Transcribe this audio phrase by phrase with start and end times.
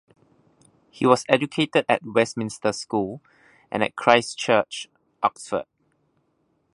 [0.89, 3.21] He was educated at Westminster School
[3.71, 4.87] and at Christ Church,
[5.21, 5.67] Oxford.